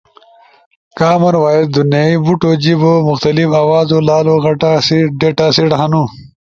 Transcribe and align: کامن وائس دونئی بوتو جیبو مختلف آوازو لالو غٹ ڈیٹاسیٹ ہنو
کامن 0.97 1.35
وائس 1.41 1.65
دونئی 1.73 2.13
بوتو 2.23 2.51
جیبو 2.61 2.93
مختلف 3.09 3.49
آوازو 3.63 3.97
لالو 4.09 4.35
غٹ 4.45 4.61
ڈیٹاسیٹ 5.19 5.71
ہنو 5.79 6.03